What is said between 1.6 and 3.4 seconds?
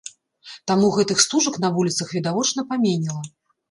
на вуліцах відавочна паменела.